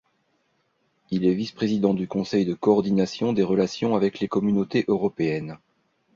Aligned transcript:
Il 1.11 1.27
est 1.27 1.33
vice-président 1.35 1.93
du 1.93 2.07
conseil 2.07 2.43
de 2.43 2.55
coordination 2.55 3.33
des 3.33 3.43
relations 3.43 3.95
avec 3.95 4.19
les 4.19 4.27
Communautés 4.27 4.83
européennes. 4.87 5.59